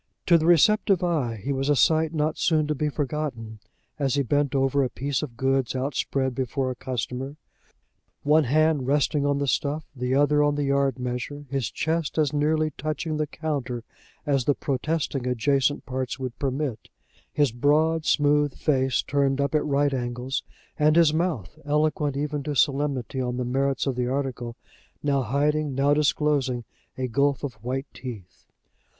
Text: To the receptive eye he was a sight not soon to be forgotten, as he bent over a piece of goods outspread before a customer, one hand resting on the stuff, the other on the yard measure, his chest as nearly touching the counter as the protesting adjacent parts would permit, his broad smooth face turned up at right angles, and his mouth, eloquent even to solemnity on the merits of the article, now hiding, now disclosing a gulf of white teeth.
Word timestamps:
To 0.25 0.37
the 0.39 0.47
receptive 0.47 1.03
eye 1.03 1.35
he 1.43 1.53
was 1.53 1.69
a 1.69 1.75
sight 1.75 2.11
not 2.11 2.39
soon 2.39 2.65
to 2.65 2.73
be 2.73 2.89
forgotten, 2.89 3.59
as 3.99 4.15
he 4.15 4.23
bent 4.23 4.55
over 4.55 4.83
a 4.83 4.89
piece 4.89 5.21
of 5.21 5.37
goods 5.37 5.75
outspread 5.75 6.33
before 6.33 6.71
a 6.71 6.75
customer, 6.75 7.35
one 8.23 8.45
hand 8.45 8.87
resting 8.87 9.27
on 9.27 9.37
the 9.37 9.45
stuff, 9.45 9.85
the 9.95 10.15
other 10.15 10.41
on 10.41 10.55
the 10.55 10.63
yard 10.63 10.97
measure, 10.97 11.45
his 11.51 11.69
chest 11.69 12.17
as 12.17 12.33
nearly 12.33 12.71
touching 12.79 13.17
the 13.17 13.27
counter 13.27 13.83
as 14.25 14.45
the 14.45 14.55
protesting 14.55 15.27
adjacent 15.27 15.85
parts 15.85 16.17
would 16.17 16.39
permit, 16.39 16.89
his 17.31 17.51
broad 17.51 18.03
smooth 18.03 18.55
face 18.55 19.03
turned 19.03 19.39
up 19.39 19.53
at 19.53 19.63
right 19.63 19.93
angles, 19.93 20.41
and 20.79 20.95
his 20.95 21.13
mouth, 21.13 21.59
eloquent 21.63 22.17
even 22.17 22.41
to 22.41 22.55
solemnity 22.55 23.21
on 23.21 23.37
the 23.37 23.45
merits 23.45 23.85
of 23.85 23.95
the 23.95 24.07
article, 24.07 24.55
now 25.03 25.21
hiding, 25.21 25.75
now 25.75 25.93
disclosing 25.93 26.63
a 26.97 27.07
gulf 27.07 27.43
of 27.43 27.53
white 27.63 27.85
teeth. 27.93 28.47